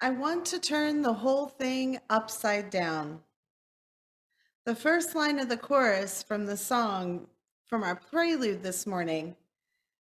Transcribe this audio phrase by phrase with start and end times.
[0.00, 3.20] I want to turn the whole thing upside down.
[4.64, 7.26] The first line of the chorus from the song
[7.66, 9.34] from our prelude this morning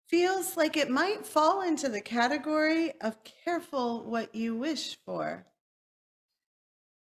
[0.06, 5.45] feels like it might fall into the category of careful what you wish for.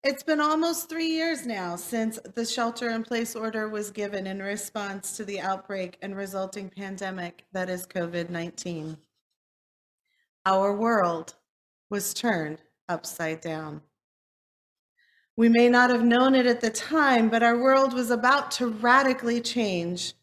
[0.05, 4.41] It's been almost three years now since the shelter in place order was given in
[4.41, 8.96] response to the outbreak and resulting pandemic that is COVID 19.
[10.45, 11.34] Our world
[11.91, 12.59] was turned
[12.89, 13.82] upside down.
[15.37, 18.69] We may not have known it at the time, but our world was about to
[18.69, 20.15] radically change.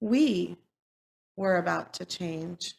[0.00, 0.56] We
[1.36, 2.74] were about to change.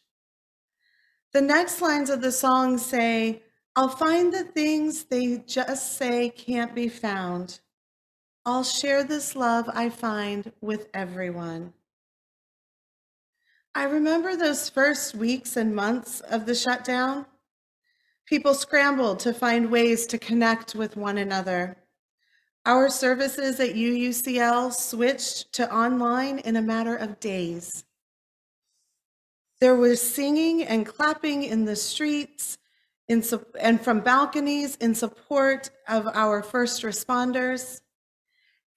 [1.32, 3.42] The next lines of the song say,
[3.74, 7.60] I'll find the things they just say can't be found.
[8.44, 11.72] I'll share this love I find with everyone.
[13.74, 17.24] I remember those first weeks and months of the shutdown.
[18.26, 21.76] People scrambled to find ways to connect with one another.
[22.64, 27.84] Our services at UUCL switched to online in a matter of days.
[29.60, 32.58] There was singing and clapping in the streets
[33.08, 33.22] in,
[33.60, 37.80] and from balconies in support of our first responders.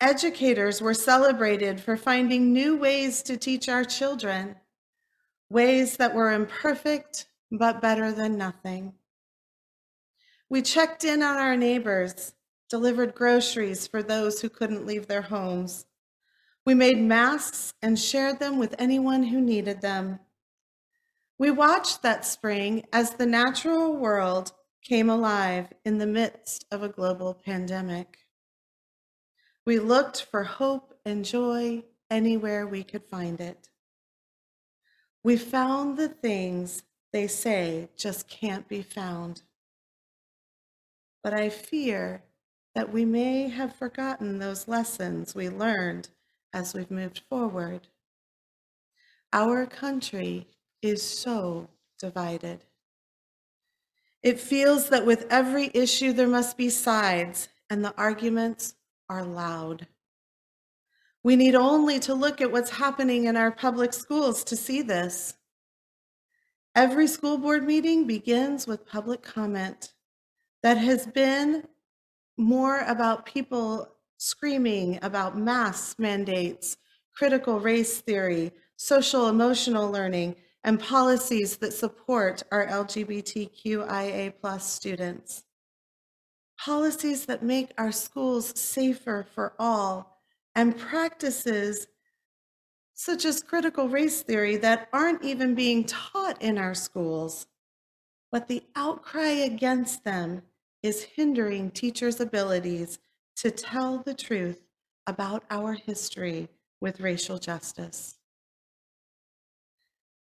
[0.01, 4.55] Educators were celebrated for finding new ways to teach our children,
[5.49, 8.93] ways that were imperfect but better than nothing.
[10.49, 12.33] We checked in on our neighbors,
[12.69, 15.85] delivered groceries for those who couldn't leave their homes.
[16.65, 20.19] We made masks and shared them with anyone who needed them.
[21.37, 26.89] We watched that spring as the natural world came alive in the midst of a
[26.89, 28.19] global pandemic.
[29.65, 33.69] We looked for hope and joy anywhere we could find it.
[35.23, 39.41] We found the things they say just can't be found
[41.25, 42.21] but I fear
[42.75, 46.07] that we may have forgotten those lessons we learned
[46.53, 47.87] as we've moved forward.
[49.33, 50.45] Our country
[50.83, 52.59] is so divided.
[54.21, 58.75] It feels that with every issue there must be sides, and the arguments
[59.09, 59.87] are loud.
[61.23, 65.33] We need only to look at what's happening in our public schools to see this.
[66.75, 69.94] Every school board meeting begins with public comment
[70.65, 71.61] that has been
[72.37, 73.87] more about people
[74.17, 76.77] screaming about mask mandates,
[77.15, 85.43] critical race theory, social emotional learning, and policies that support our LGBTQIA plus students.
[86.59, 90.17] Policies that make our schools safer for all
[90.55, 91.85] and practices
[92.95, 97.45] such as critical race theory that aren't even being taught in our schools.
[98.31, 100.41] But the outcry against them
[100.85, 102.99] is hindering teachers' abilities
[103.35, 104.61] to tell the truth
[105.07, 106.47] about our history
[106.79, 108.17] with racial justice.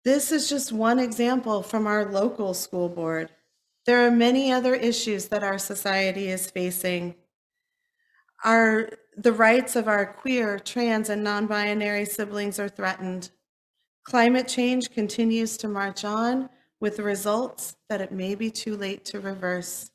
[0.05, 3.31] This is just one example from our local school board.
[3.87, 7.15] There are many other issues that our society is facing.
[8.43, 13.31] Our, the rights of our queer, trans, and non binary siblings are threatened.
[14.03, 16.49] Climate change continues to march on
[16.79, 19.90] with the results that it may be too late to reverse.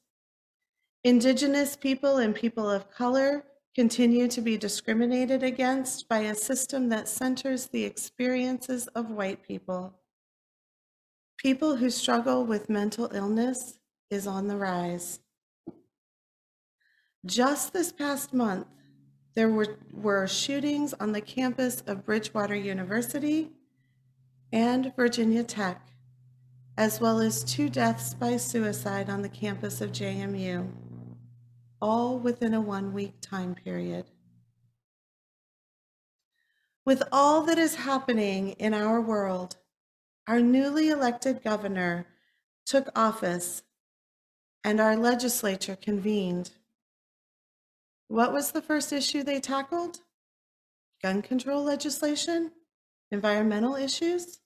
[1.07, 3.45] Indigenous people and people of color
[3.77, 9.95] continue to be discriminated against by a system that centers the experiences of white people.
[11.37, 13.79] People who struggle with mental illness
[14.11, 15.21] is on the rise.
[17.25, 18.67] Just this past month,
[19.37, 23.53] there were, were shootings on the campus of Bridgewater University
[24.53, 25.87] and Virginia Tech,
[26.77, 30.67] as well as two deaths by suicide on the campus of JMU
[31.81, 34.07] all within a one week time period.
[36.85, 39.57] With all that is happening in our world,
[40.29, 42.07] our newly elected governor
[42.65, 43.63] took office
[44.63, 46.51] and our legislature convened.
[48.09, 49.99] What was the first issue they tackled?
[51.03, 52.53] Gun control legislation,
[53.11, 54.41] environmental issues,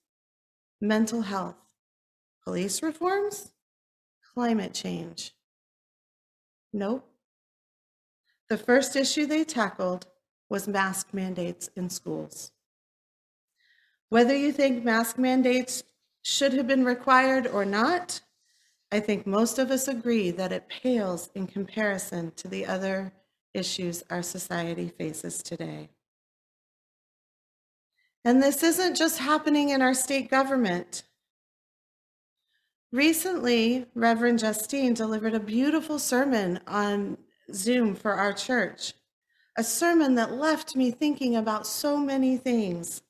[0.79, 1.55] mental health,
[2.43, 3.51] police reforms,
[4.33, 5.33] climate change.
[6.73, 7.10] Nope.
[8.51, 10.07] The first issue they tackled
[10.49, 12.51] was mask mandates in schools.
[14.09, 15.83] Whether you think mask mandates
[16.21, 18.19] should have been required or not,
[18.91, 23.13] I think most of us agree that it pales in comparison to the other
[23.53, 25.87] issues our society faces today.
[28.25, 31.03] And this isn't just happening in our state government.
[32.91, 37.17] Recently, Reverend Justine delivered a beautiful sermon on
[37.55, 38.93] Zoom for our church,
[39.57, 43.01] a sermon that left me thinking about so many things.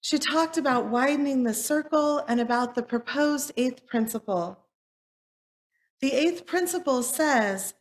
[0.00, 4.58] She talked about widening the circle and about the proposed eighth principle.
[6.00, 7.74] The eighth principle says,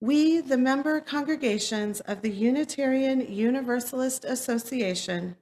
[0.00, 5.36] We, the member congregations of the Unitarian Universalist Association,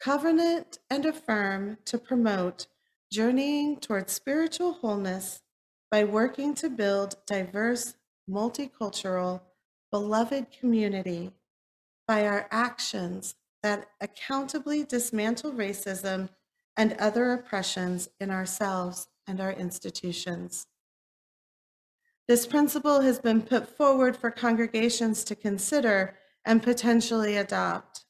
[0.00, 2.66] covenant and affirm to promote
[3.12, 5.42] journeying towards spiritual wholeness
[5.88, 7.94] by working to build diverse,
[8.28, 9.40] multicultural,
[9.90, 11.30] beloved community
[12.06, 16.28] by our actions that accountably dismantle racism
[16.76, 20.66] and other oppressions in ourselves and our institutions.
[22.26, 28.04] This principle has been put forward for congregations to consider and potentially adopt.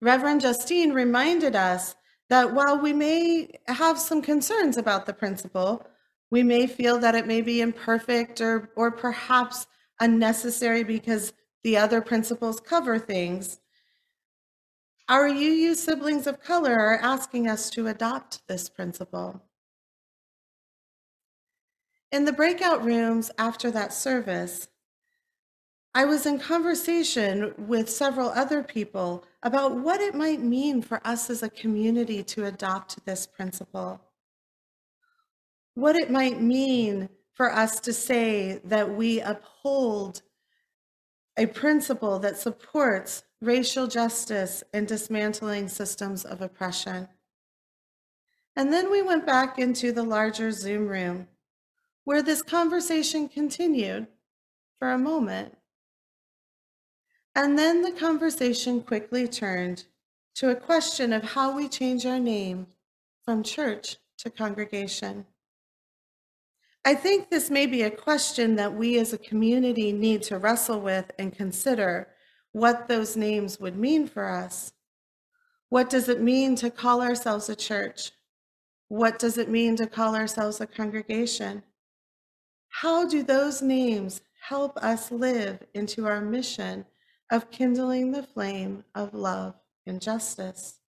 [0.00, 1.94] Reverend Justine reminded us
[2.28, 5.86] that while we may have some concerns about the principle,
[6.30, 9.66] we may feel that it may be imperfect or, or perhaps
[10.00, 11.32] unnecessary because
[11.62, 13.58] the other principles cover things.
[15.08, 19.42] Our UU siblings of color are asking us to adopt this principle.
[22.10, 24.68] In the breakout rooms after that service,
[25.94, 31.30] I was in conversation with several other people about what it might mean for us
[31.30, 34.00] as a community to adopt this principle.
[35.76, 40.22] What it might mean for us to say that we uphold
[41.36, 47.08] a principle that supports racial justice and dismantling systems of oppression.
[48.56, 51.28] And then we went back into the larger Zoom room
[52.04, 54.06] where this conversation continued
[54.78, 55.58] for a moment.
[57.34, 59.84] And then the conversation quickly turned
[60.36, 62.68] to a question of how we change our name
[63.26, 65.26] from church to congregation.
[66.86, 70.80] I think this may be a question that we as a community need to wrestle
[70.80, 72.06] with and consider
[72.52, 74.72] what those names would mean for us.
[75.68, 78.12] What does it mean to call ourselves a church?
[78.86, 81.64] What does it mean to call ourselves a congregation?
[82.68, 86.86] How do those names help us live into our mission
[87.32, 89.56] of kindling the flame of love
[89.88, 90.78] and justice?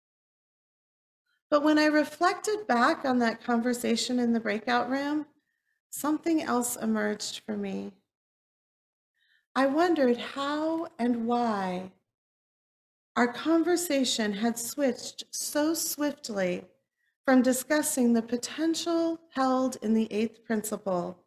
[1.50, 5.26] But when I reflected back on that conversation in the breakout room,
[5.90, 7.92] something else emerged for me.
[9.54, 11.92] I wondered how and why
[13.16, 16.64] our conversation had switched so swiftly
[17.24, 21.18] from discussing the potential held in the eighth principle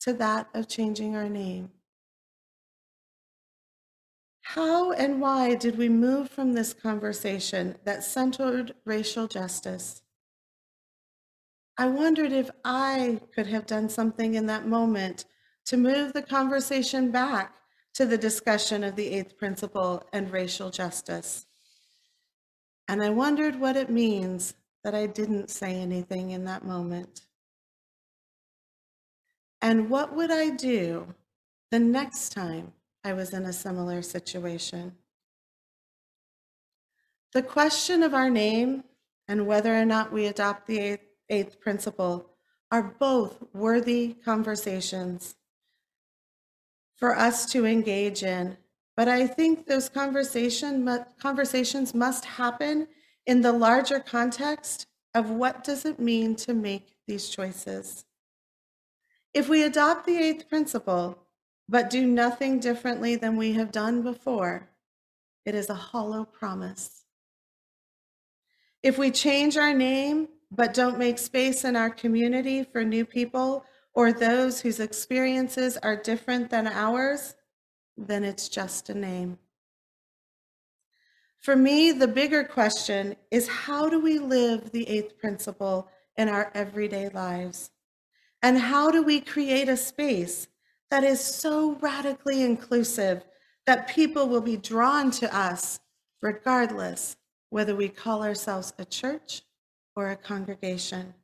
[0.00, 1.70] to that of changing our name.
[4.42, 10.02] How and why did we move from this conversation that centered racial justice
[11.80, 15.24] I wondered if I could have done something in that moment
[15.64, 17.54] to move the conversation back
[17.94, 21.46] to the discussion of the eighth principle and racial justice.
[22.86, 24.52] And I wondered what it means
[24.84, 27.22] that I didn't say anything in that moment.
[29.62, 31.14] And what would I do
[31.70, 32.74] the next time
[33.04, 34.96] I was in a similar situation?
[37.32, 38.84] The question of our name
[39.26, 42.26] and whether or not we adopt the eighth eighth principle
[42.70, 45.36] are both worthy conversations
[46.96, 48.56] for us to engage in.
[48.96, 50.86] But I think those conversation,
[51.18, 52.86] conversations must happen
[53.26, 58.04] in the larger context of what does it mean to make these choices.
[59.32, 61.18] If we adopt the eighth principle,
[61.68, 64.68] but do nothing differently than we have done before,
[65.46, 67.04] it is a hollow promise.
[68.82, 73.64] If we change our name but don't make space in our community for new people
[73.94, 77.34] or those whose experiences are different than ours,
[77.96, 79.38] then it's just a name.
[81.38, 86.50] For me, the bigger question is how do we live the eighth principle in our
[86.54, 87.70] everyday lives?
[88.42, 90.48] And how do we create a space
[90.90, 93.24] that is so radically inclusive
[93.66, 95.80] that people will be drawn to us
[96.20, 97.16] regardless
[97.48, 99.42] whether we call ourselves a church
[99.96, 101.14] or a congregation.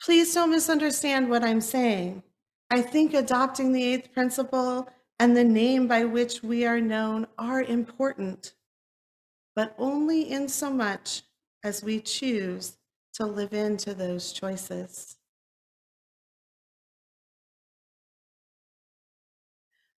[0.00, 2.22] Please don't misunderstand what I'm saying.
[2.70, 4.88] I think adopting the eighth principle
[5.18, 8.54] and the name by which we are known are important,
[9.54, 11.22] but only in so much
[11.64, 12.76] as we choose
[13.14, 15.16] to live into those choices.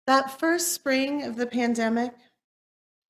[0.07, 2.15] That first spring of the pandemic,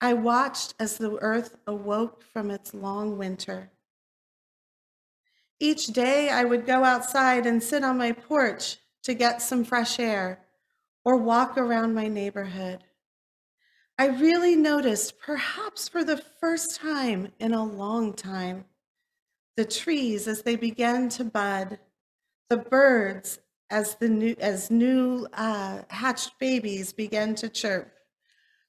[0.01, 3.71] I watched as the earth awoke from its long winter.
[5.61, 9.99] Each day I would go outside and sit on my porch to get some fresh
[9.99, 10.41] air
[11.05, 12.85] or walk around my neighborhood.
[13.99, 18.67] I really noticed, perhaps for the first time in a long time,
[19.57, 21.81] the trees as they began to bud,
[22.49, 23.41] the birds
[23.71, 27.93] as the new as new uh, hatched babies began to chirp,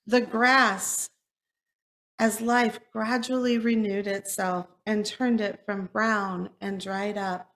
[0.08, 1.12] the grass
[2.20, 7.56] as life gradually renewed itself and turned it from brown and dried up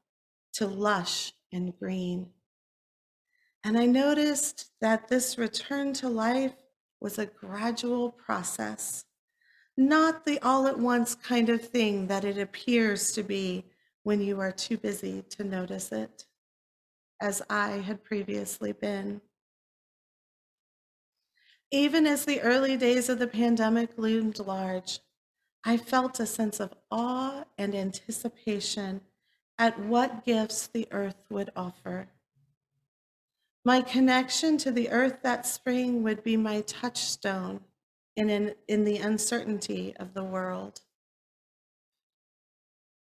[0.54, 2.30] to lush and green.
[3.66, 6.56] And I noticed that this return to life
[7.02, 9.04] was a gradual process,
[9.76, 13.66] not the all at once kind of thing that it appears to be
[14.04, 16.26] when you are too busy to notice it,
[17.22, 19.22] as I had previously been.
[21.74, 25.00] Even as the early days of the pandemic loomed large,
[25.64, 29.02] I felt a sense of awe and anticipation
[29.58, 32.10] at what gifts the earth would offer.
[33.66, 37.62] My connection to the earth that spring would be my touchstone
[38.16, 40.82] in, in, in the uncertainty of the world.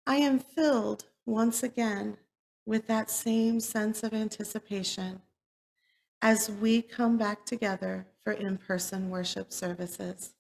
[0.08, 2.18] I am filled once again
[2.66, 5.22] with that same sense of anticipation
[6.24, 10.34] as we come back together for in person worship services.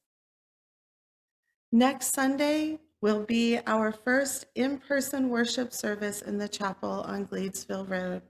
[1.71, 7.89] Next Sunday will be our first in person worship service in the chapel on Gleedsville
[7.89, 8.21] Road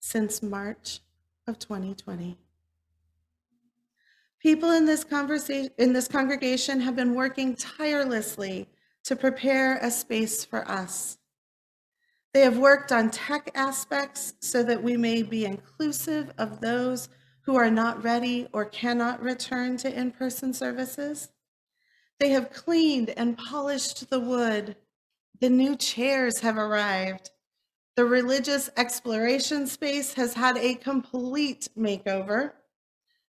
[0.00, 1.00] since March
[1.46, 2.36] of 2020.
[4.38, 8.68] People in this conversation in this congregation have been working tirelessly
[9.04, 11.18] to prepare a space for us
[12.32, 17.08] they have worked on tech aspects so that we may be inclusive of those
[17.50, 21.30] who are not ready or cannot return to in person services.
[22.20, 24.76] They have cleaned and polished the wood.
[25.40, 27.30] The new chairs have arrived.
[27.96, 32.52] The religious exploration space has had a complete makeover.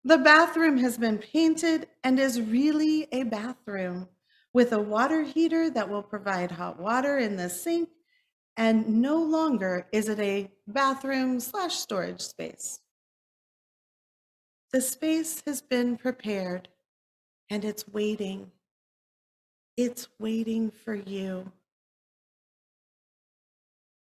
[0.06, 4.08] The bathroom has been painted and is really a bathroom
[4.54, 7.90] with a water heater that will provide hot water in the sink
[8.56, 12.80] and no longer is it a bathroom slash storage space.
[14.75, 16.67] The space has been prepared
[17.50, 18.51] and it's waiting.
[19.77, 21.50] It's waiting for you.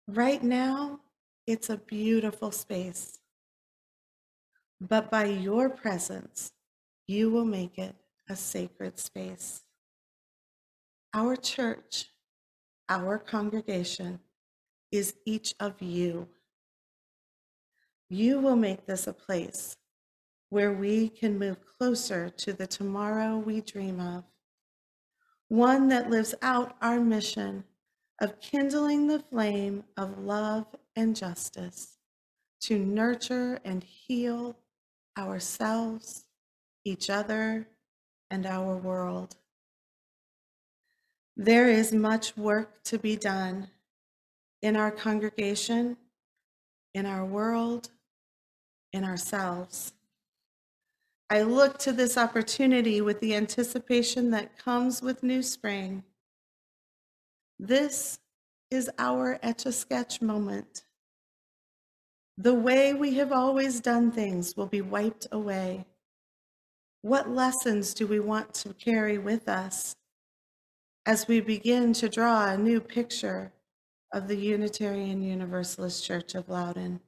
[0.09, 1.01] Right now,
[1.47, 3.19] it's a beautiful space.
[4.81, 6.53] But by your presence,
[7.07, 7.95] you will make it
[8.31, 9.65] a sacred space.
[11.13, 12.07] Our church,
[12.89, 14.21] our congregation,
[14.91, 16.29] is each of you.
[18.09, 19.77] You will make this a place
[20.53, 24.23] where we can move closer to the tomorrow we dream of,
[25.49, 27.65] one that lives out our mission
[28.21, 31.97] of kindling the flame of love and justice
[32.61, 34.55] to nurture and heal
[35.19, 36.27] ourselves,
[36.85, 37.67] each other,
[38.31, 39.37] and our world.
[41.35, 43.69] There is much work to be done
[44.61, 45.97] in our congregation,
[46.93, 47.89] in our world,
[48.93, 49.95] in ourselves.
[51.33, 56.05] I look to this opportunity with the anticipation that comes with new spring.
[57.59, 58.19] This
[58.71, 60.85] is our etch a sketch moment.
[62.37, 65.87] The way we have always done things will be wiped away.
[67.01, 69.97] What lessons do we want to carry with us
[71.07, 73.55] as we begin to draw a new picture
[74.13, 77.01] of the Unitarian Universalist Church of Loudoun.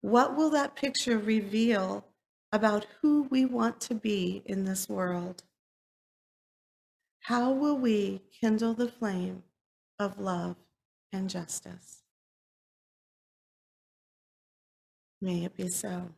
[0.00, 2.04] What will that picture reveal
[2.52, 5.42] about who we want to be in this world?
[7.20, 9.42] How will we kindle the flame
[9.98, 10.56] of love
[11.12, 12.02] and justice?
[15.20, 16.10] May it be so.